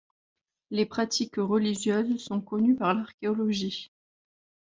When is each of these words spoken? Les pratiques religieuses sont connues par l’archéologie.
Les 0.71 0.87
pratiques 0.87 1.35
religieuses 1.37 2.17
sont 2.17 2.41
connues 2.41 2.75
par 2.75 2.95
l’archéologie. 2.95 3.91